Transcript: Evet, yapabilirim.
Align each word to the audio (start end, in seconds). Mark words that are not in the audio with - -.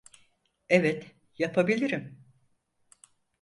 Evet, 0.69 1.15
yapabilirim. 1.37 2.21